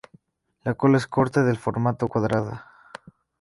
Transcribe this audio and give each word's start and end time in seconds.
La 0.63 0.73
cola 0.73 0.97
es 0.97 1.05
corta, 1.05 1.43
de 1.43 1.53
formato 1.53 2.07
cuadrada. 2.07 2.65